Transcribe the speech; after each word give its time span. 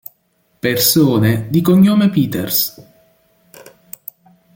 Persone 0.59 1.45
di 1.51 1.61
cognome 1.61 2.09
Peters 2.09 2.75